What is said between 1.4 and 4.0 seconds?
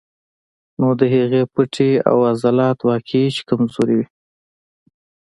پټې او عضلات واقعي چې کمزوري